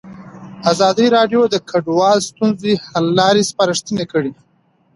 ازادي 0.71 1.07
راډیو 1.17 1.41
د 1.49 1.55
کډوال 1.69 2.17
د 2.21 2.25
ستونزو 2.29 2.71
حل 2.87 3.05
لارې 3.19 3.43
سپارښتنې 3.51 4.05
کړي. 4.11 4.31